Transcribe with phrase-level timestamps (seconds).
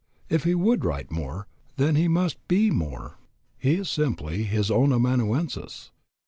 [0.29, 1.47] If he would write more,
[1.77, 3.19] then he must be more.
[3.59, 5.91] He is simply his own amanuensis.